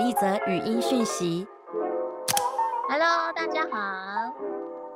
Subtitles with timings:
[0.00, 1.46] 一则语音讯息。
[2.88, 4.32] Hello，大家好，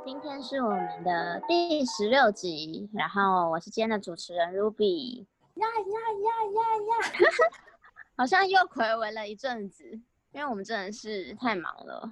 [0.02, 5.27] 今天是我们的第十六集，然后我是今天的主持人 Ruby。
[5.56, 7.29] 呀呀呀呀呀！
[8.16, 9.84] 好像又暌违了一阵子，
[10.32, 12.11] 因为我们真的是太忙了。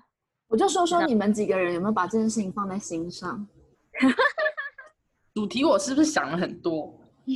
[0.48, 3.48] 我就说说你们几个人有没有把这件事情放在心上？
[5.32, 7.00] 主题我是不是想了很多？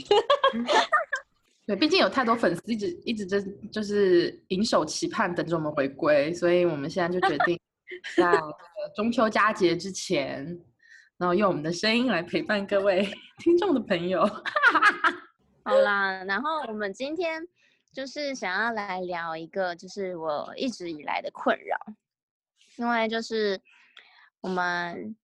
[1.66, 3.40] 对，毕竟有太多粉丝一直一直就
[3.72, 7.58] 就是引手期盼等着我们回归，所以我们现在就决定
[8.16, 8.32] 在
[8.94, 10.44] 中秋佳节之前，
[11.18, 13.08] 然后用我们的声音来陪伴各位
[13.42, 14.24] 听众的朋友。
[15.64, 17.42] 好啦，然后我们今天
[17.92, 21.76] 就是想要来聊一个，就是我一直以来的困扰，
[22.76, 23.60] 因为就是
[24.40, 25.16] 我们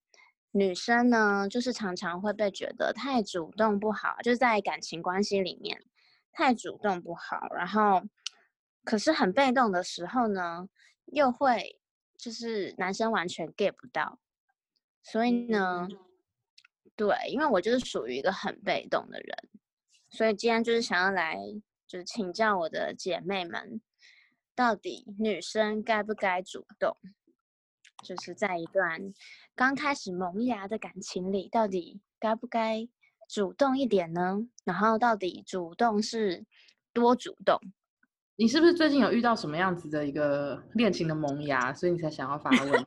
[0.50, 5.80] 女生呢，就是常常会被觉得太主动不好，就是在感情关系里面
[6.32, 8.02] 太主动不好，然后
[8.84, 10.68] 可是很被动的时候呢，
[11.06, 11.78] 又会
[12.16, 14.18] 就是男生完全 get 不到，
[15.02, 15.88] 所以呢，
[16.96, 19.36] 对，因为我就是属于一个很被动的人。
[20.10, 21.38] 所以今天就是想要来，
[21.86, 23.80] 就是请教我的姐妹们，
[24.54, 26.96] 到底女生该不该主动？
[28.02, 29.14] 就是在一段
[29.54, 32.88] 刚开始萌芽的感情里，到底该不该
[33.32, 34.36] 主动一点呢？
[34.62, 36.44] 然后到底主动是
[36.92, 37.58] 多主动？
[38.36, 42.86] 你是不是最近有遇到什么样子的一个恋情的萌芽，所以你才想要发问？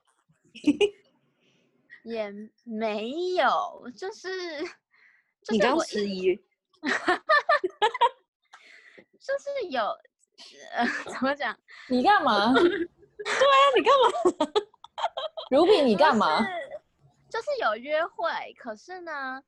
[2.05, 2.31] 也
[2.63, 4.29] 没有，就是
[5.41, 6.35] 就你刚是我迟疑，
[9.17, 9.81] 就是有，
[10.73, 11.57] 呃， 怎么讲？
[11.89, 12.53] 你干嘛？
[12.53, 12.69] 对啊，
[13.75, 14.11] 你干嘛
[15.49, 16.37] ？Ruby，你干嘛？
[16.37, 16.51] 就是
[17.31, 19.41] 就是有约会，可是呢，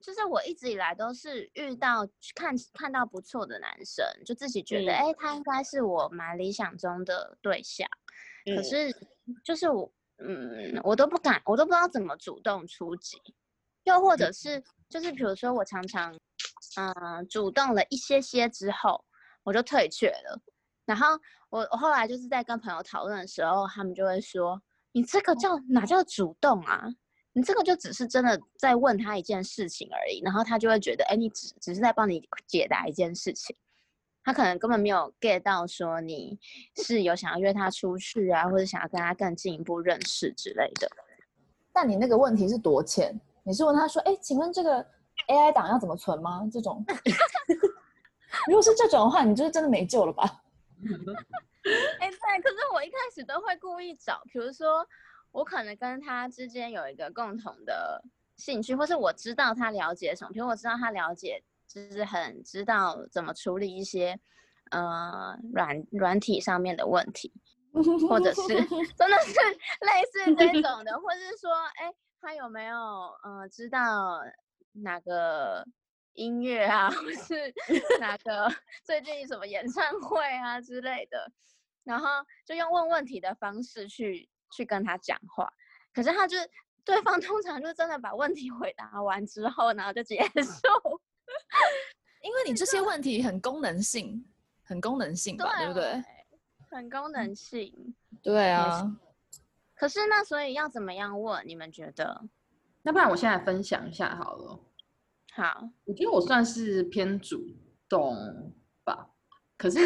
[0.00, 7.86] 就是我一直以来都是遇到看看到不错的男生，就自己觉得，嗯哎、他应该是我蛮理想中的对象。
[8.46, 8.94] 可嗯是
[9.44, 13.18] 就是我，嗯，我都不敢，我都不知道怎么主动出击，
[13.84, 16.14] 又或者是就是比如说我常常，
[16.76, 19.04] 嗯、主动了一些些之后，
[19.42, 20.40] 我就退却了。
[20.86, 21.06] 然后
[21.50, 24.60] 我我后来就是在跟朋友讨论的时候，他们就会说
[24.92, 26.88] ：“你这个叫哪叫主动啊？
[27.40, 33.56] 你这个就只是真的在问他一件事情而已。”然后他就会觉得：“哎，你只只是在帮你解答一件事情。”
[34.22, 36.38] 他可能根本没有 get 到说你
[36.76, 40.86] 是有想要约他出去啊，或者想要跟他更进一步认识之类的。
[41.72, 43.18] 但你那个问题是多浅？
[43.42, 44.86] 你是问他说：“哎，请问这个
[45.28, 46.84] AI 档要怎么存吗？”这种，
[48.46, 50.42] 如果是这种的话，你就是真的没救了吧？
[52.00, 54.86] 哎、对，可是我一开始都会故意找，比如说
[55.32, 58.02] 我可能跟他之间有一个共同的
[58.36, 64.18] 兴趣，或是我知道他了解什么，比如我知道他了解，就是很知道怎么处理一些
[64.70, 67.32] 呃软软体上面的问题，
[68.08, 68.42] 或者是
[68.96, 69.34] 真的是
[69.80, 72.76] 类似这种的，或是说，哎、他有没有
[73.22, 74.20] 呃知道
[74.72, 75.64] 哪个
[76.14, 77.54] 音乐啊，或是
[78.00, 78.52] 哪个
[78.82, 81.30] 最近什么演唱会啊之类的，
[81.84, 82.06] 然后
[82.44, 85.52] 就用问问题的方式去去跟他讲话，
[85.94, 86.36] 可是他就
[86.84, 91.00] 对方 通常就真的把问题回答完之后，然后就结束。
[92.22, 94.24] 因为你这些问题很功能性，
[94.62, 96.04] 很功能性吧，对不对？？
[96.70, 97.94] 很功能性。
[98.22, 98.96] 对啊，
[99.74, 101.42] 可是那所以要怎么样问？
[101.46, 102.22] 你们觉得？
[102.82, 104.58] 那不然我现在分享一下好了。
[105.32, 107.42] 好，我觉得我算是偏主
[107.88, 108.52] 动吧，
[109.60, 109.78] 可是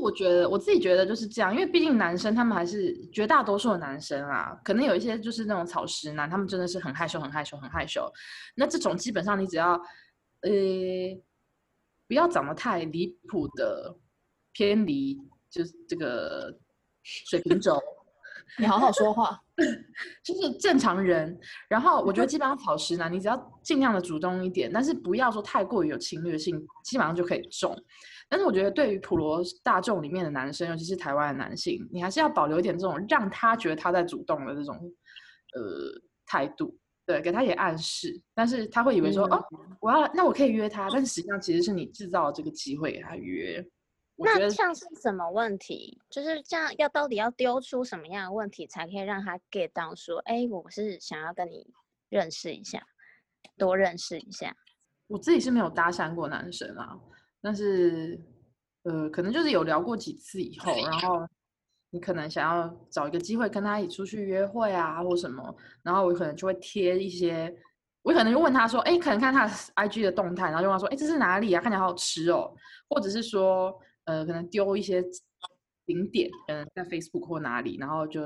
[0.00, 8.10] 我觉得我自己觉得就是这样，因为毕竟男生他们还是绝大多数的男生啊，可能有一些就是那种草食男，他们真的是很害羞、很害羞、很害羞。
[8.54, 9.72] 那这种基本上你只要
[10.40, 10.50] 呃
[12.08, 13.94] 不要长得太离谱的
[14.52, 15.20] 偏离，
[15.50, 16.58] 就是这个
[17.02, 17.78] 水平轴。
[18.58, 19.38] 你好好说话。
[20.24, 21.38] 就是正常人。
[21.68, 27.76] 然后我觉得基本上草食男，你只要尽量的主动一点，但是不要说太过于有侵略性，基本上就可以中。
[28.28, 34.74] 但是我觉得对于普罗大众里面的男生，尤其是台湾的男性，你还是要保留一点这种让他觉得他在主动的这种
[35.54, 36.76] 呃态度。
[37.04, 39.44] 对，给他也暗示，但是他会以为说、哦，
[39.80, 43.64] 我要那我可以约他，但是实际上其实是你制造了这个机会给他约。
[44.16, 46.00] 那像是什么问题？
[46.10, 51.66] 就是这样，要到底要丢出什么样的问题，才可以让他 get 到说，哎，我是想要跟你
[52.08, 52.86] 认识一下，
[53.56, 54.54] 多认识一下。
[55.08, 56.98] 我自己是没有搭讪过男生啊，
[57.40, 58.20] 但是
[58.84, 61.26] 呃，可能就是有聊过几次以后，然后
[61.90, 67.54] 你可能想要找一个机会跟他一起出去约会啊，或什么，然后我可能就会贴一些，
[68.02, 71.60] 我可能就问他说，哎，可能看他 IG 的动态，然后就问他说，哎，这是哪里啊？
[71.60, 72.54] 看起来好好吃哦，
[72.88, 75.02] 或者是说，呃，可能丢一些
[75.86, 78.20] 景点，嗯，在 Facebook 或哪里，然后就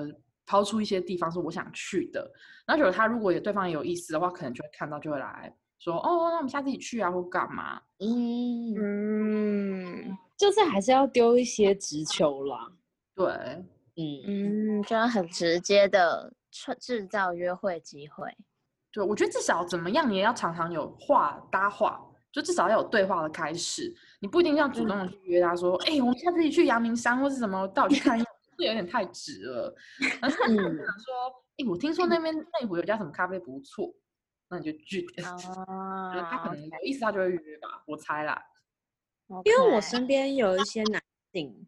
[0.46, 2.30] 抛出一些地方是我想去的。
[2.66, 7.80] 然后觉得他如果有对方有意思的话，可能就会看到就会来说，哦，那我们下次一起去啊，或干嘛？
[7.98, 12.68] 嗯，嗯就是还是要丢一些直球啦。
[13.14, 13.26] 对，
[13.96, 18.30] 嗯嗯，就要很直接的制制造约会机会。
[18.92, 22.00] 对，我觉得至少怎么样也要常常有话搭话，
[22.36, 23.90] 就至少要有对话的开始。
[24.20, 28.28] 你不一定要主动的去约他说，哎、我们下次一起去阳明山或是什么，带我去看一下，
[28.58, 29.74] 这有点太直了。
[30.20, 33.90] 而是你嗯想说，哎、我听说那边内湖有家什么咖啡不错，
[34.50, 35.26] 那你就去点。
[35.26, 38.38] 哦觉得他可能有意思，他就会约吧，我猜啦。
[39.44, 41.02] 因为我身边有一些男
[41.32, 41.66] 性，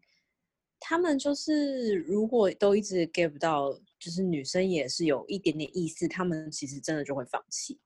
[0.79, 7.79] 他们就是如果都一直 get 不到，就是女生也是有一点点意思，他们其实真的就会放弃，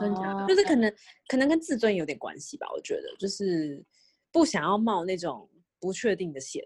[0.00, 0.92] 真假的哦就是可能
[1.28, 3.84] 可能跟自尊有点关系吧，我觉得就是
[4.32, 5.48] 不想要冒那种
[5.80, 6.62] 不确定的险。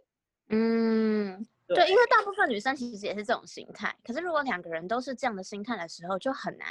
[0.48, 3.94] 嗯，对对，因为大部分女生其实也是这种心态。
[4.04, 6.66] 可是如果两个人都是这样的心态的时候，就很难，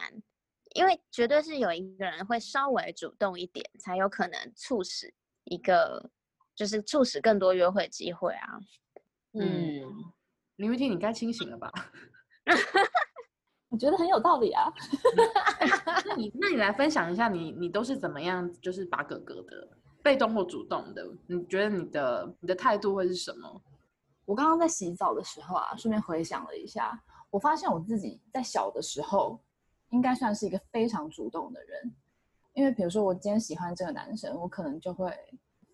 [0.74, 5.14] 因为绝对是有一个人会稍微主动一点，才有可能促使
[5.46, 6.12] 一个，
[6.56, 8.60] 就是促使更多约会机会啊。
[9.34, 9.84] 嗯，
[10.58, 11.72] 林玉婷，你该清醒了吧？
[13.70, 14.72] 我觉得很有道理啊。
[16.06, 19.68] 那你那你来分享一下你，你都是怎么样，就是把哥哥的
[20.04, 23.62] 被动或主动的，你觉得你的你的态度会是什么？
[24.26, 29.40] 我刚刚在洗澡的时候啊，顺便回想了一下，我发现我自己在小的时候，
[29.90, 31.94] 应该算是一个非常主动的人。
[32.54, 35.12] 因为比如说我今天喜欢这个男生，我可能就会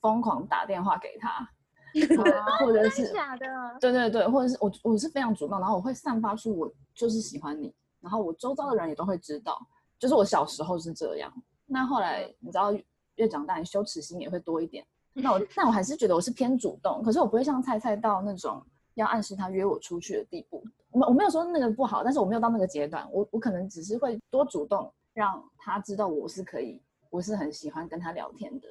[0.01, 1.49] 疯狂打电话给他，
[2.63, 3.45] 或者是假的？
[3.79, 7.73] 对对对，或者是我我是非常主动，然后我会散发出我就是喜欢你，
[8.05, 9.59] 然后我周遭的人也都会知道，
[9.97, 11.33] 就是我小时候是这样。
[11.65, 12.85] 那后来你知道越
[13.15, 14.85] 越长大，你羞耻心也会多一点。
[15.13, 18.63] 那我 那我还是觉得我是偏主动，可是我不会像菜菜到那种
[18.93, 20.63] 要暗示他约我出去的地步。
[20.91, 26.79] 我我没有说那个不好，但是我没有到那个阶段，我我可能只是会多主动，让他知道我是可以，
[27.09, 28.69] 我是很喜欢跟他聊天的。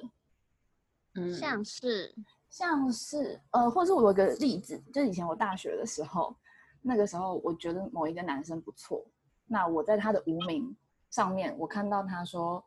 [1.15, 2.15] 嗯，像是
[2.49, 6.35] 像是呃，或者是我有个例子，就是以前我大学的时候，
[6.81, 9.05] 那个时候我觉得某一个男生不错，
[9.47, 10.75] 那我在他的无名
[11.09, 12.63] 上面，我看到他说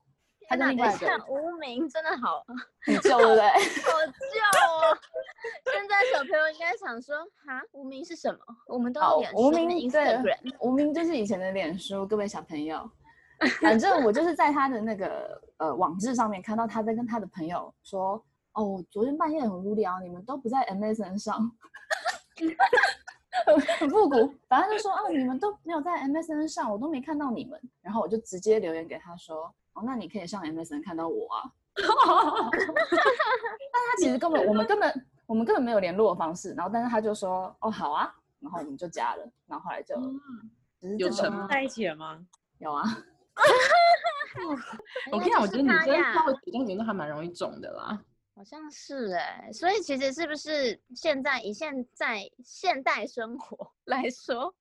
[0.49, 2.45] 他天哪，跟另外一个无名真的好好
[2.83, 3.49] 很旧，对不对？
[3.83, 4.99] 好旧哦。
[5.73, 7.17] 现在小朋友应该想说，
[7.47, 8.39] 哈，无名是什么？
[8.67, 12.91] 我们都脸，无名对 Instagram，无名就是以前的脸书，各位小朋友。
[13.61, 18.21] 反正我就是在他的那个呃网志上面看到他在跟他的朋友说，
[18.53, 21.53] 哦，我昨天半夜很无聊，你们都不在 MSN 上，
[23.79, 24.35] 很很复古。
[24.49, 27.61] 反正就说哦，你们都没有在 MSN 上，我都没看到你们。
[27.83, 31.51] 然后我就直接留言给他说，哦，那你可以上 MSN 看到我啊。
[31.79, 31.87] 但
[33.87, 39.95] 他其实根本我们根本我们根本没有联络的方式，然后但是他就说哦好啊，然后我们就加了，然后后来就
[40.81, 42.19] 只是有成在一起了吗？
[42.59, 42.83] 有啊，
[45.13, 48.03] 我跟你讲，我觉得女生稍微主动一点都还蛮容易中的啦。
[48.39, 54.55] 好像是哎、所以其实是不是现在以现在现代生活 来说，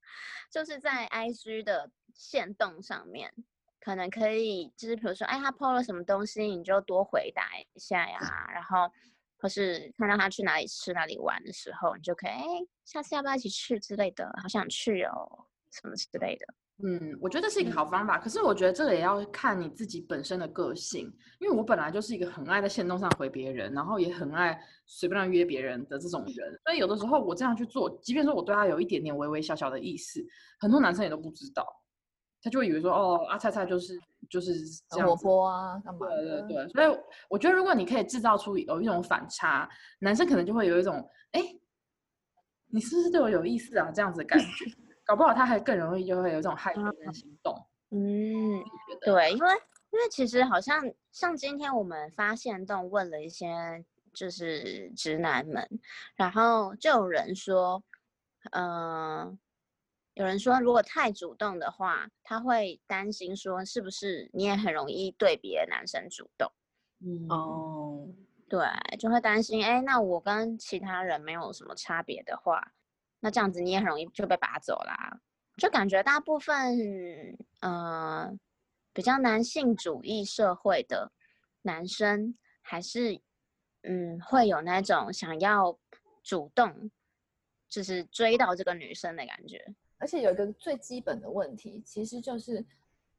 [0.52, 3.32] 就是在 IG 的线动上面，
[3.80, 8.20] 可能可以就是比如说，哎，他 PO 了什么东西，你就多回答一下呀，
[8.52, 8.92] 然后
[9.38, 12.44] 或是看到他去哪里吃哪里玩的时候，你就可以哎，
[12.84, 15.46] 下次要不要一起去之类的，好想去哦，
[15.82, 16.46] 什么之类的。
[16.84, 30.24] 嗯，我觉得这是一个好方法，可是我觉得这个也要看你自己本身的个性，因为我本来就是一个很爱在线动上回别人，然后也很爱随便乱约别人的这种人，所以有的时候我这样去做，即便说我对他有一点点微微小小的意思，
[30.60, 31.66] 很多男生也都不知道，
[32.44, 33.98] 他就会以为说哦，阿菜菜就是
[34.30, 34.54] 就是
[34.92, 35.16] 这样活。
[35.16, 36.42] 泼啊，干嘛对？
[36.42, 39.68] 对对，所以我觉得如果你可以制造出有一种反差，
[39.98, 41.42] 男生可能就会有一种哎，
[42.68, 44.46] 你是不是对我有意思啊这样子的感觉，
[45.08, 47.66] 搞不好他还更容易就会有这种害别人的行动。
[47.90, 48.64] 嗯，
[49.02, 49.40] 对，因。
[49.40, 49.52] 为
[49.90, 50.84] 因为其实好像
[51.14, 53.48] 像今天我们发现动问了一些
[54.14, 55.66] 就是直男们，
[56.18, 57.82] 然后就有人说，
[58.52, 59.40] 嗯、
[60.16, 66.52] 有人说如果太主动的话，他会担心说是不是你也很容易对别的男生主动，
[67.00, 67.26] 嗯。
[67.30, 68.10] 哦，
[68.50, 68.68] 对，
[69.00, 72.74] 就会担心，哎，那我跟其他人没有什么差别的话，
[73.20, 75.20] 那这样子你也很容易就被拔走啦。
[75.58, 78.32] 就感觉大部分，呃，
[78.94, 81.12] 比较男性主义社会的
[81.64, 83.20] 男生，还是，
[83.82, 85.78] 嗯，会有那种想要
[86.22, 86.92] 主动，
[87.68, 89.74] 就是追到这个女生的感觉。
[89.98, 92.64] 而且有一个最基本的问题，其实就是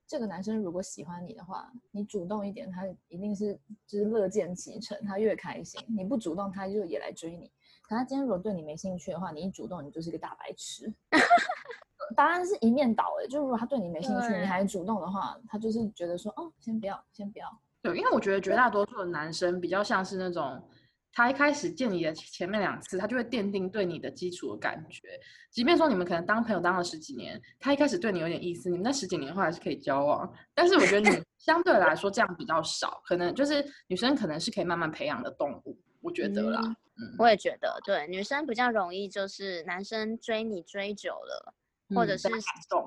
[0.06, 7.50] 这个男生如果喜欢你的话，你主动一点，他一定是就是乐见其成，他越开心；你不主动，他就也来追你。
[7.88, 10.92] 可他今天如果对你没兴趣的话，你一主动，你就是一个大白痴。
[12.16, 17.46] 答案是一面倒哎、就如果他对你没兴趣，你还主动的话，他就是觉得说，哦，先不要，先不要。
[17.80, 20.62] 对，因为我觉得绝大多数的男生比较像是那种，
[21.12, 25.20] 他一开始见你的前面两次，他就会奠定对你的基础的感觉。
[25.50, 30.30] 即便说你们可能当朋友当了十几年，他一开始对你有点意思，你们那十几年后还是可以交往。
[30.54, 36.60] 但是我觉得你 相对来说这样比较少，可能就是女生可能是可以慢慢培养的动物，我觉得啦。
[36.64, 36.76] 嗯，
[37.18, 41.54] 我也觉得，对女生比较容易，就是男生追你追久了，
[41.94, 42.28] 或者是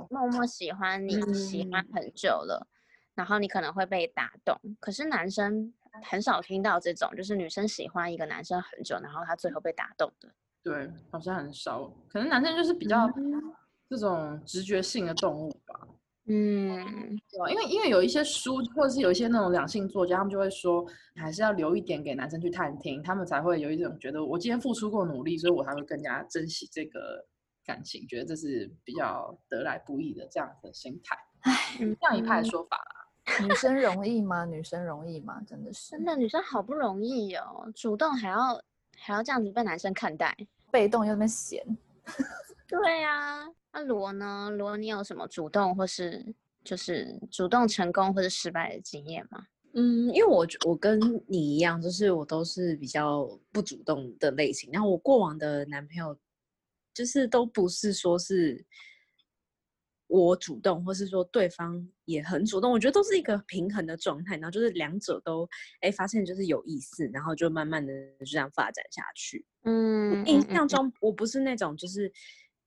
[0.10, 2.68] 默默喜欢你，喜欢很久了，
[3.14, 4.58] 然后你可能会被打动。
[4.80, 10.30] 可是男生很少听到这种，就是女生喜欢一个男生很久，然后他最后被打动的。
[10.64, 13.54] 对，好像很少，可能男生就是比较嗯
[13.90, 15.88] 这种直觉性的动物吧。
[16.28, 20.86] 嗯，对啊，因为因为有一些书，或者是有一些那种两性作家，他们就会说，
[21.16, 27.26] 还是要留一点给男生去探听，他们才会有一种觉得我今天付出过努力，所以我才会更加珍惜这个
[27.66, 31.18] 感情，觉得这是比较得来不易的这样的心态。
[31.42, 33.08] 唉，这样一派的说法啦。
[33.48, 34.46] 女生容易吗？
[34.46, 35.42] 女生容易吗？
[35.48, 38.62] 真的是真的女生好不容易哦，主动还要
[38.98, 40.36] 还要这样子被男生看待。
[40.72, 41.64] 被动又那么闲。
[42.68, 44.50] 对呀、那罗呢？
[44.50, 49.48] 罗，你有什么主动或是就是主动成功或者失败的经验吗？
[49.74, 54.70] 嗯，因为我我跟你一样，就是我都是比较不主动的类型。
[54.74, 56.18] 然后我过往的男朋友，
[56.94, 58.66] 就是都不是说是
[60.08, 64.36] 我主动，或是说对方也很主动，我觉得都是一个平衡的状态。
[64.36, 65.48] 然后就是两者都
[65.80, 69.46] 哎发现就是有意思，然后就慢慢的就这样发展下去。
[69.64, 72.12] 嗯，印象中我不是那种就是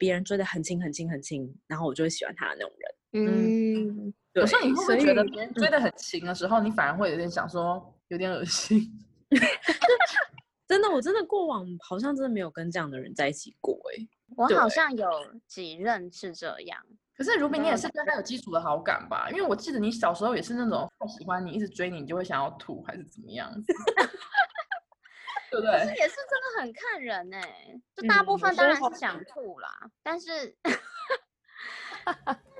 [0.04, 2.94] 别人追得很轻很轻很轻，然后我就会喜欢他的那种人。
[3.16, 8.92] 嗯，对有时候你会不所会觉得以别人追的很勤的时候，你反而会有点想说有点恶心？
[10.68, 14.06] 真的，我真的过往好像真的没有跟这样的人在一起过哎、
[14.36, 15.08] 我好对像有
[15.46, 16.78] 几任是这样。
[17.16, 19.30] 可是如比，你也嗯是对他有基础的好感吧？
[19.30, 23.48] 因为我记得你小时候也是那种太喜欢你，一直追你，你就会想要吐，还是怎么样？
[25.54, 25.84] 对不对？
[25.86, 30.56] 这也是真的很看人哎、就大部分当然是想吐啦，但是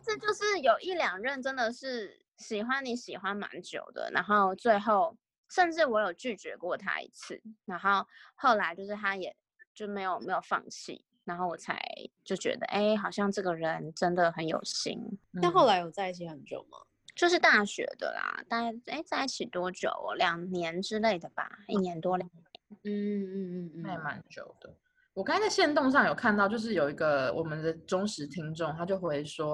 [0.04, 5.16] 这就是有一两任真的是喜欢你喜欢蛮久的，然后最后
[5.50, 9.34] 甚至我有拒绝过他一次，然后后来就是他也
[9.74, 11.80] 就没有没有放弃，然后我才
[12.24, 14.98] 就觉得哎、好像这个人真的很有心，
[15.32, 16.78] 那后来有在一起很久吗？
[17.14, 20.14] 就是大学的啦，大概哎在一起多久哦？
[20.16, 22.53] 两年之类的吧，一年多两年。
[22.82, 24.76] 嗯嗯嗯那也蛮久的。
[25.14, 29.52] 我刚才在线动上有看到，就是有一个我们的忠实听众，他就回说，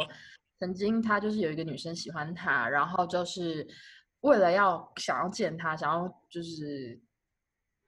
[0.58, 3.66] 曾经他就是有一个女生喜欢他，然后就是
[4.20, 6.98] 为了要想要见他，想要就是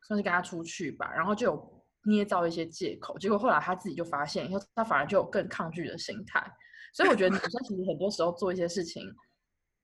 [0.06, 6.44] 算是跟他出去吧，然后就有捏造一些借口，结果后来他自己就发现，以后他反而就有更抗拒的心态。
[6.92, 9.02] 所以我觉得女生其实很多时候做一些事情，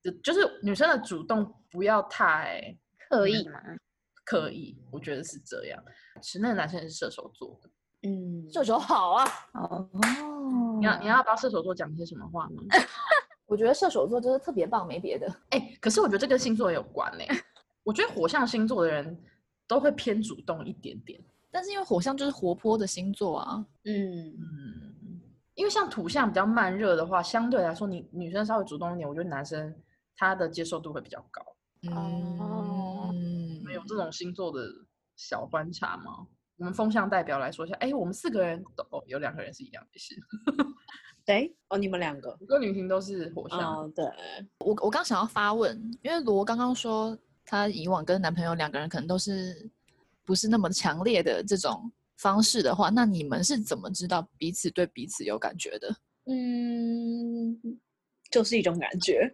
[0.02, 2.76] 就就是女生的主动不要太
[3.08, 3.62] 刻意嘛，
[4.28, 5.82] 刻意，我觉得是这样。
[6.22, 7.70] 是那个男生也是射手座的，
[8.02, 9.88] 嗯，射手好啊，哦，
[10.78, 12.62] 你要你要帮射手座讲些什么话吗？
[13.46, 15.26] 我觉得射手座就是特别棒，没别的。
[15.50, 17.24] 哎、可是我觉得这跟星座也有关呢、
[17.84, 19.18] 我觉得火象星座的人
[19.66, 21.18] 都会偏主动一点点，
[21.50, 25.20] 但是因为火象就是活泼的星座啊，嗯嗯，
[25.54, 29.74] 因为像土象比较慢热的话，相对来说你女生稍微主动一点，我觉得男生
[30.14, 31.42] 他的接受度会比较高。
[31.94, 32.57] 哦
[33.88, 34.68] 这种星座的
[35.16, 36.26] 小观察吗？
[36.58, 40.14] 我们风象代表来说一下，哎、我们四个人都哦，有两个人是一样的， 是，
[41.24, 44.04] 对哦，你们两个，我跟女婷都是火象，哦对，
[44.58, 49.70] 我我刚想要发问，因为罗刚刚说她以往跟男朋友两个人可能都是
[50.24, 55.94] 不是那么强烈的这种方式的话，那你们是怎么知道彼此对彼此有感觉的？
[56.26, 57.56] 嗯，
[58.32, 59.32] 就是一种感觉。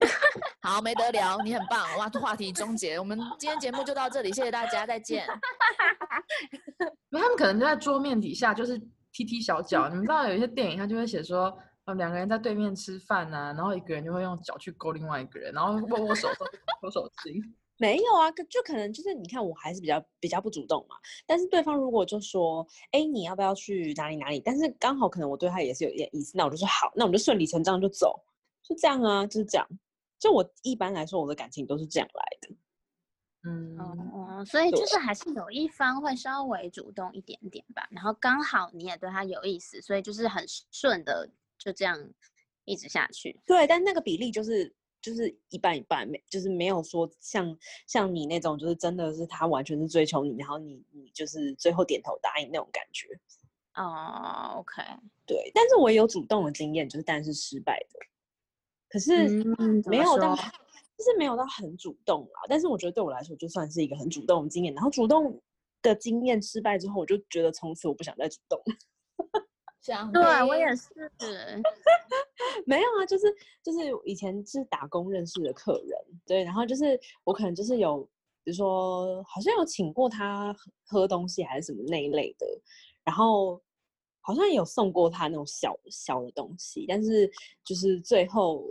[0.64, 5.26] 好，没得聊，你很棒，哇，话题终结，我们今天节目就到这里，谢谢大家，再见。
[7.12, 8.80] 他们可能就在桌面底下就是
[9.12, 9.90] 踢踢小脚。
[9.90, 11.54] 你们知道有一些电影，他就会写说，
[11.84, 16.28] 呃，两个人在对面吃饭呐、然后一个人就会用脚去勾另外一个人，然后握握手
[16.80, 17.34] 都手手心。
[17.76, 20.96] 没有啊，就可能就是你看，我还是比较比较不主动嘛。
[21.26, 24.40] 但是对方如果就说，哎，你要不要去哪里哪里？
[24.42, 28.18] 但是刚好可能我对他也是有一点意思，那我就说好，那我们就顺理成章就走，
[28.62, 29.68] 就这样啊，就是这样。
[30.24, 32.56] 就我一般来说，我的感情都是这样来的。
[33.46, 41.28] 嗯，哦，所以就是还是有一方会稍微主动一点点吧，然后刚好你也对他有意思，所以就是很顺的
[41.58, 41.94] 就这样
[42.64, 43.38] 一直下去。
[43.44, 47.54] 对，但那个比例就是就是一半一半，没就是没有说像
[47.86, 53.08] 像你那种，就是真的是他完全是追求你，然后你你就是最后点头答应那种感觉。
[53.74, 54.82] 哦，OK，
[55.26, 57.98] 对，但是我也有主动的经验，就是但是失败的，
[58.94, 60.44] 可是嗯没有到说
[60.96, 62.42] 就是没有到很主动啦。
[62.48, 64.72] 但是我觉得对我来说，就算是一个很主动的经验。
[64.72, 65.42] 然后主动
[65.82, 68.76] 的经验失败之后，我就觉得从此我不想再主动了。
[69.82, 70.88] 像对我也是，
[72.64, 73.26] 没有啊，就是
[73.64, 78.08] 就是以前是打工认识的客人，对，然后就是我可能就是有，
[78.44, 80.52] 比如说好像有请过他
[80.86, 82.46] 喝喝东西还是什么那一类的，
[83.02, 83.60] 然后
[84.20, 87.28] 好像有送过他那种小小的东西，但是
[87.64, 88.64] 就是最后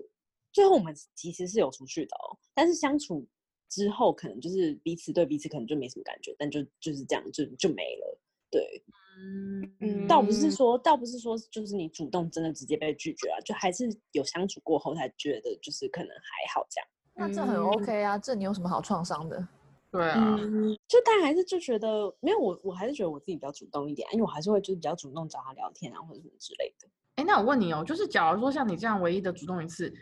[0.54, 3.28] 最后我们其实是有出去的哦，但是相处
[3.68, 8.20] 之后可能就是彼此对彼此可能就没什么感觉，但就就是这样就就没了，
[8.50, 8.82] 对。
[9.16, 16.88] 嗯倒不是嗯说，倒不是说，就是你主动真的直接被拒绝啊，就还是有相处过后才觉得，就是可能还好这样。
[17.16, 19.48] 那这很嗯 OK 啊，这你有什么好创伤的？
[19.92, 26.88] 对啊，嗯，就但还是就觉得没有我，我还是觉得我自己比较主动一点啊，因为我还是会就是比较主动找他聊天啊，或者什么之类的。
[27.16, 29.94] 哎，那我问你哦，就是假如说像你这样唯一的主动一次，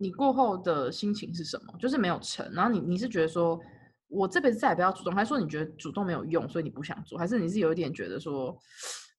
[0.00, 1.74] 你过后的心情是什么？
[1.78, 3.60] 就是没有成，然后你你是觉得说
[4.08, 8.56] 我这辈子再也不要主动，还是说你觉得主动没有用，所以你不想做，还是你是有一点觉得说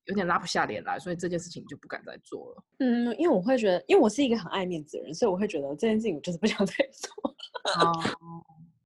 [0.05, 2.63] 有点拉不下脸来，所以这件事情你就不敢再做了？
[2.79, 7.35] 嗯，因为我会觉得，因为我是一个很爱面子的人，所以我会觉得这件事情我就是不想 再做。
[7.79, 7.93] 哦，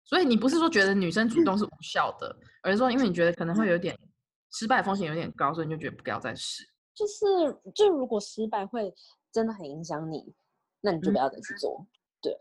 [0.04, 3.98] 所以你不是说觉得女生主动是无效的，而是说因为你觉得可能会有点
[4.52, 6.62] 失败风险有点高，所以你就觉得不要再试。
[6.94, 7.26] 就是
[7.74, 8.94] 就如果失败会
[9.32, 10.34] 真的很影响你，
[10.82, 11.86] 那你就不要再去做。
[12.22, 12.36] 对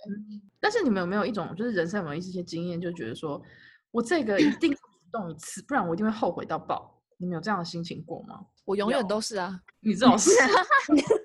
[0.61, 3.43] 但是你们有没有一种，就是人生有没有一些经验，就觉得说
[3.91, 6.91] 我这个一定要主动一次，不然我一定会后悔到爆。
[7.19, 8.45] 你们有这样的心情过吗？
[8.64, 10.31] 我永远都是啊，你这种事，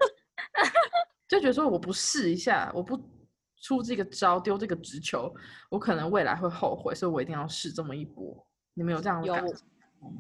[1.28, 3.00] 就觉得说我不试一下，我不
[3.62, 5.34] 出这个招，丢这个直球，
[5.70, 8.46] 我可能未来会后悔，所以我一定要试这么一波。
[8.74, 9.56] 你们有这样的有感觉？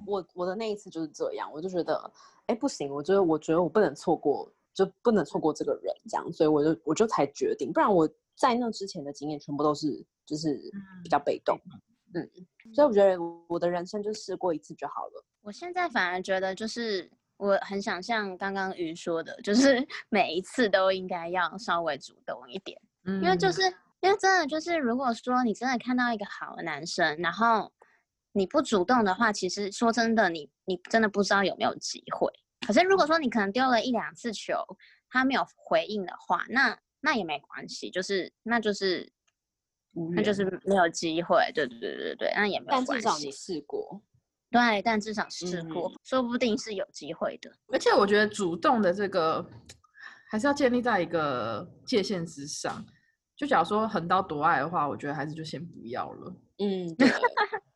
[0.07, 2.11] 我我的那一次就是这样，我就觉得，
[2.47, 4.51] 哎，不行，我觉得我觉得我不能错过，
[4.85, 10.59] 就不能错过这个人，这样，所以我就我就才决定，不然我在那之前的经验全部都是就是
[11.03, 11.59] 比较被动，
[12.13, 12.29] 嗯，
[12.73, 15.25] 所以我觉得我的人生就试过一次就好了。
[15.41, 17.09] 我现在反而觉得就是。
[17.41, 23.61] 我很想像刚刚鱼说的，就是 每一次都应该要稍微主动一点，嗯因为就是
[24.01, 27.71] 因为真的就是，如果说你真的看到一个好的男生，然后
[28.33, 32.29] 你不主动的话，其实说真的，你你真的不知道有没有机会。
[32.65, 34.55] 可是如果说你可能丢了一两次球，
[35.09, 39.11] 他没有回应的话，那那也没关系，就是那就是
[40.15, 43.31] 那就是没有机会，对对对对对，那也没有但关系至少你。
[43.31, 44.01] 试过，
[44.51, 47.51] 对，但至少试过，嗯说不定是有机会的。
[47.71, 49.45] 而且我觉得主动的这个
[50.29, 52.85] 还是要建立在一个界限之上。
[53.35, 56.35] 就假如说横刀夺爱的话，我觉得还是就先不要了。
[56.57, 57.09] 嗯， 对，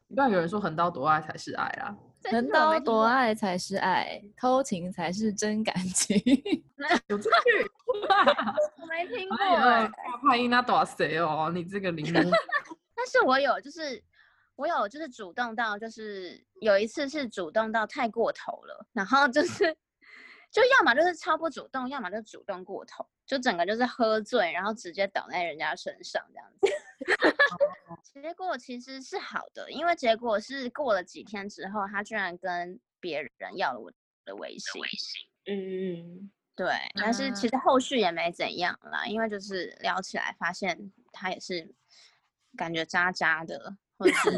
[0.10, 1.98] 不然有人说横刀夺爱才是爱啊。
[2.31, 6.17] 横刀夺爱才是爱，偷情才是真感情。
[7.07, 7.71] 有这句，
[8.79, 11.51] 我没听过、大派音那多谁哦？
[11.53, 12.21] 你这个 灵魔
[12.95, 14.01] 但是我有就是
[14.55, 19.75] 我有就是主动到就是有一次是主动到太过头了，然后就是
[20.51, 26.67] 就要么就是超不主动，要么就主动过头，就整个就是喝醉，然后直接倒在人家身上这样子。
[28.03, 33.91] 结果其实是好的，因为结果是过了几天之后，他居然跟别人要了我
[34.25, 34.81] 的微信。
[35.45, 41.73] 嗯，对，但是其实后续也没怎样啦，因为就是聊起来发现他也是
[42.55, 44.31] 感觉渣渣的，或者是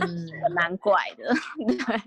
[0.55, 1.33] 蛮怪的，
[1.85, 2.01] 对。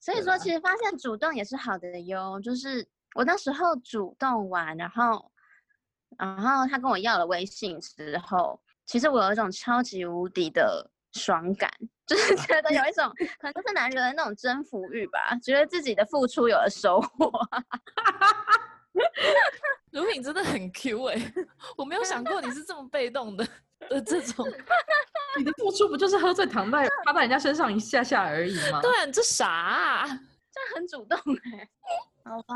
[0.00, 2.40] 所以说，其实发现主动也是好的哟。
[2.40, 5.30] 就是我那时候主动玩，然后，
[6.18, 8.58] 然后他跟我要了微信之后，
[8.88, 11.70] 其实我有一种超级无敌的爽感，
[12.06, 13.04] 就是 觉得有一种
[13.38, 17.30] 可能就是男人的那种征服欲吧，觉得自己的付出有了收获。
[19.92, 21.32] 如品真的很 Q 哎、
[21.76, 23.46] 我没有想过你是这么被动的
[23.90, 24.48] 的这种。
[25.36, 28.80] 你的付出不就是喝醉躺在趴在人家身上一下下而已吗？
[28.80, 30.06] 对啊，你这啥、啊？
[30.06, 31.68] 这很主动哎、
[32.28, 32.54] 好吧，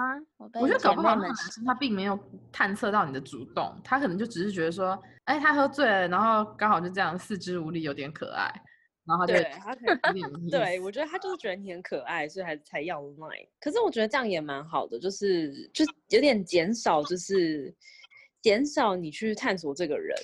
[0.61, 2.19] 我觉得搞不好那个男生他并没有
[2.53, 8.53] 探测到你的主动，他可能就只是觉得说，哎，他喝醉了，然后刚好就这样四肢无力，有点可爱，
[9.05, 13.49] 然后他就对他可能 对，我觉得他就是觉得你很可爱，所以还才要 Line。
[13.61, 17.75] 可是我觉得这样也蛮好的，就是就有点减少，就是
[18.43, 20.17] 减少你去探索这个人，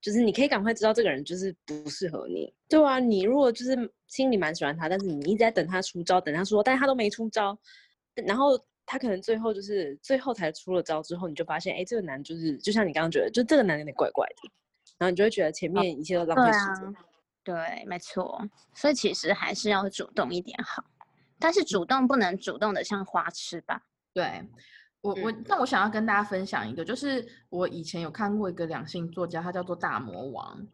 [0.00, 2.52] 就是你可以赶快知道这个人就是不适合你。
[2.68, 3.76] 对啊，你如果就是
[4.08, 7.56] 心里蛮喜欢他，但是你一直在等他出招，等他说，但是他都没出招，
[8.26, 14.50] 然后他可能最后就是最后才出了招之后，你就发现，哎，这个男就是就像你刚刚觉得，就这个男有点怪怪的。
[14.98, 16.84] 然后你就会觉得前面一切都浪费时间。
[16.84, 16.94] 啊，
[17.42, 18.40] 对，没错。
[18.74, 20.84] 所以其实还是要主动一点好，
[21.38, 23.82] 但是主动不能主动的像花痴吧？
[24.12, 24.48] 对
[25.00, 30.66] 我我那我想要跟大家分享一个，就是我以前有看过一个两性作家，他叫做大魔王，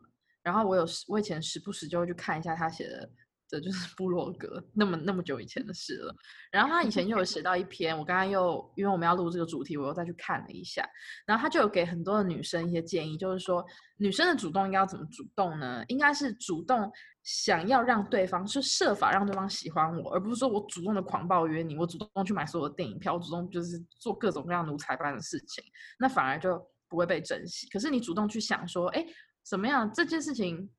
[0.42, 3.08] 然后我有时我以前时不时就会去看一下他写的。
[3.50, 6.14] 的就是 布洛格，那么那么久以前的事了。
[6.50, 10.86] 然后他以前就有写到一篇，我刚刚又因为我们要录这个主题，我又再去看了一下。
[11.26, 13.64] 然后他就有给很多的女生一些建议，就是说
[13.96, 15.84] 女生的主动应该要怎么主动呢？
[15.88, 16.90] 应该是主动
[17.22, 25.62] 想要让对方，是设法让对方喜欢我，而不是说我主动的狂暴约你，我主动去买所有的电影票，我主动就是做各种各样奴才般的事情，
[25.98, 27.68] 那反而就不会被珍惜。
[27.68, 29.04] 可是你主动去想说，哎，
[29.44, 30.70] 怎么样这件事情？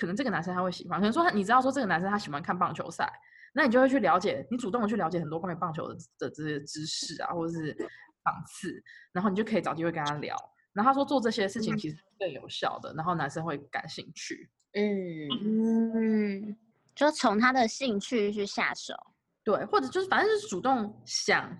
[0.00, 3.12] 可能这个男生他会喜欢，可能说他你知道说这个男生他喜欢看棒球赛，
[3.52, 7.74] 那你就会去了解，你主动的去了解很多关于棒球的的这些知识啊，或者是
[8.24, 8.82] 档次，
[9.12, 10.34] 然后你就可以找机会跟他聊。
[10.72, 14.48] 然后他说做这些事情其实更有效的，然后男生会感兴趣。
[14.72, 15.28] 嗯
[15.94, 16.56] 嗯，
[16.94, 18.94] 就从他的兴趣去下手。
[19.42, 21.58] 对，或者就是反正就是主动想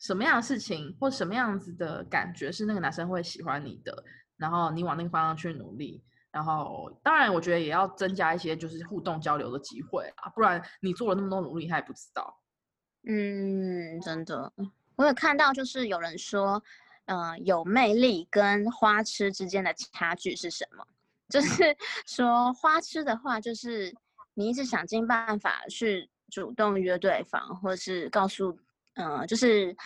[0.00, 4.04] 什么样的事情或什么样子的感觉是那个男生会喜欢你的，
[4.36, 6.04] 然后你往那个方向去努力。
[6.32, 12.40] 然后，当然，我觉得也要增加一些就是互动交流的机会啊，不然你做了那么多努力，他也不知道。
[13.06, 14.50] 嗯，真的，
[14.96, 16.62] 我有看到，就是有人说，
[17.04, 20.86] 嗯，有魅力跟花痴之间的差距是什么？
[21.28, 23.94] 就是 说，花痴的话，就是
[24.34, 28.58] 你一直想尽办法去主动约对方，或是告诉，
[28.94, 29.76] 嗯，就是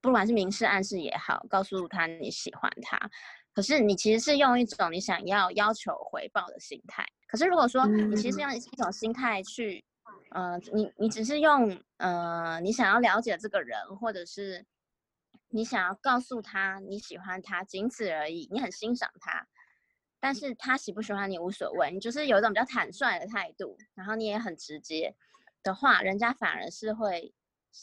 [0.00, 2.98] 不管是明示暗示也好，告诉他你喜欢他。
[3.58, 7.04] 可是你其实是用一种你想要要求回报的心态。
[7.26, 9.84] 可是如果说你其实用一种心态去，
[10.30, 14.64] 呃，你你只是用呃你想要了解这个人，或者是
[15.48, 18.48] 你想要告诉他你喜欢他，仅此而已。
[18.52, 19.48] 你很欣赏他，
[20.20, 21.90] 但是他喜不喜欢你无所谓。
[21.90, 25.12] 你就是有一种比较坦率的态度，然后你也很直接
[25.64, 27.34] 的话，人家反而是会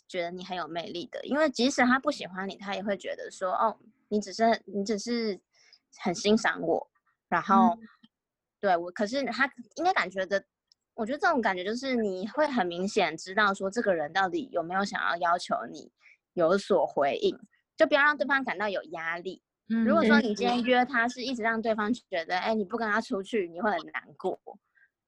[0.08, 1.20] 觉得你很有魅力的。
[1.26, 5.38] 因为即使他不喜欢你，他也会觉得说，哦，你只是你只是。
[6.02, 6.88] 很欣赏我，
[7.30, 7.78] 然后
[8.60, 10.44] 对我，可是他应该感觉的，
[10.94, 15.92] 我觉得这种感觉就是你会很明显知道说这个人到底有没有想要要求你
[16.34, 17.38] 有所回应，
[17.78, 19.42] 就不要让对方感到有压力。
[19.68, 24.40] 如果说你今天约他是一直让对方觉得，哎，你不跟他出去你会很难过，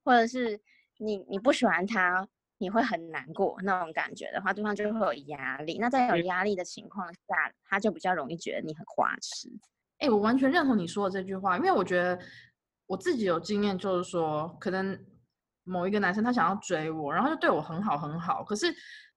[0.04, 0.60] 或者是
[0.98, 5.78] 你你不喜欢他你会很难过那种感觉的话，对方就会有压力。
[5.78, 9.48] 那在有压力的情况下，他就比较容易觉得你很花痴。
[10.00, 12.20] 哎，我完全认同你说的这句话，因为我觉得
[12.86, 14.98] 我自己有经验，就是说，可能
[15.64, 18.68] 某一个男生他想要追我，然后就对我很好很好，可是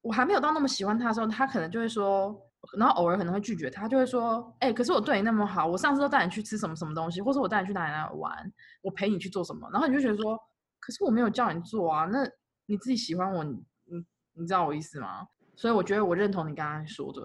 [0.00, 2.34] 我还没有到那么喜欢他的时候，他可能就会说，
[2.78, 10.34] 然后偶尔可能会拒绝他，就会说，哎，可是我对你那么好，我上次都带你去吃什么什么东西，或者我带你去哪里哪里玩，我陪你去做什么，然后你就觉得说，
[10.78, 12.26] 可是我没有叫你做啊，那
[12.64, 13.52] 你自己喜欢我，你
[13.84, 15.26] 你你知道我意思吗？
[15.56, 17.20] 所以我觉得我认同你刚刚说的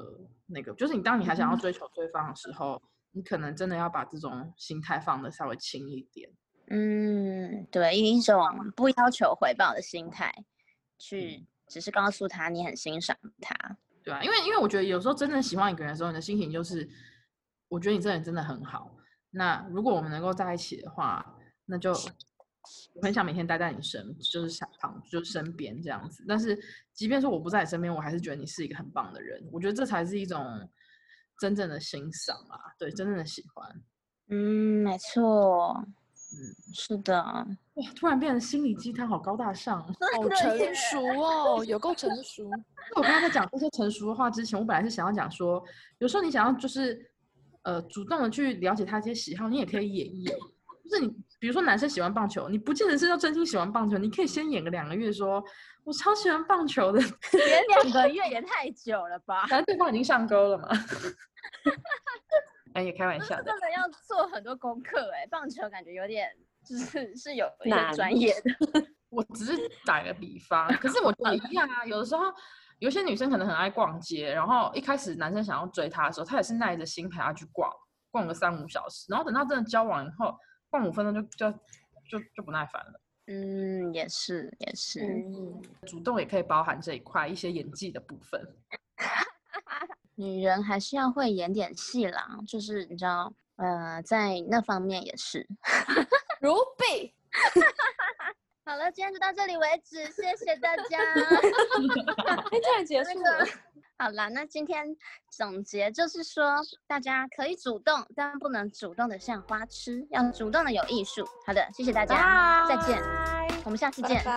[0.47, 2.81] 那个，就是你当你还想要追求对方的时候。
[3.15, 6.29] 你可能真的要把这种心态放的稍微轻一点。
[6.67, 8.37] 嗯，对，一种
[8.75, 10.33] 不要求回报的心态，
[10.97, 13.77] 去只是告诉他你很欣赏他。
[14.03, 16.89] 对啊，因为因为我觉得有时候真正喜欢一个人的时候，你的心情就是，
[17.69, 18.93] 我觉得你这人真的很好。
[19.29, 21.93] 那如果我们能够在一起的话，那就
[22.95, 26.25] 我很想每天待在你身，就是想旁，就是身边这样子。
[26.27, 26.59] 但是
[26.91, 29.41] 即便说我不在你身边，我还是觉得你是一个很棒的人。
[29.53, 30.69] 我觉得这才是一种。
[31.39, 33.69] 真正的欣赏啊，对，真正的喜欢，
[34.29, 36.37] 嗯，没错，嗯，
[36.73, 42.49] 是的，哇，突然变成心理鸡汤，好高大上，好成熟哦，有够成熟。
[42.95, 45.63] 那我刚刚在讲这些成熟的话之前，我本来是想要讲说，
[45.99, 47.11] 有时候你想要就是，
[47.63, 50.27] 呃，主动的去了解他一些喜好，你也可以演绎，
[50.83, 55.43] 就是你，比如说男生喜欢棒球，你不见得是要真心喜欢棒球，你可以先演个两个月说。
[55.83, 56.99] 我超喜欢棒球的，
[57.37, 59.45] 演两个月也太久了吧？
[59.45, 60.67] 反正对方已经上钩了嘛。
[62.73, 63.43] 哎，也开玩笑的。
[63.43, 66.27] 真的要做很多功课哎，棒球感觉有点
[66.67, 68.83] 就是 是有一点专业的。
[69.09, 71.85] 我只是打个比方，可是我觉得一样啊。
[71.85, 72.33] 有的时候
[72.79, 77.71] 有些女生可能很爱逛街，然后一开始男生想要追她的时候，她也是耐着心陪她去逛，
[78.09, 80.35] 逛个三五小时，然后等到真的交往以后，
[80.75, 81.51] 逛五分钟就就
[82.09, 82.99] 就就不耐烦了。
[83.27, 84.99] 嗯，也是，也是。
[84.99, 88.45] 嗯，主动也可以包含这一块一些演技的部分。
[90.15, 95.47] 女人还是要会演点戏啦，就是你知道，呃，在那方面也是。
[96.41, 97.13] 如必。
[98.65, 100.99] 好了，今天就到这里为止，谢谢大家。
[102.51, 103.45] 哎，这样结束了。
[103.97, 104.85] 好啦，那今天
[105.29, 111.25] 总结就是说，大家可以主动，但不能主动的像花痴，要主动的有艺术。
[111.47, 113.01] 好的，谢谢大家，再见，
[113.63, 114.21] 我们下次见。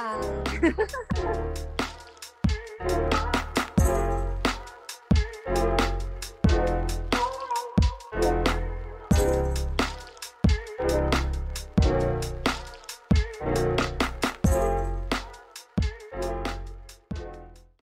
[2.78, 2.88] 拜
[3.32, 3.37] 拜。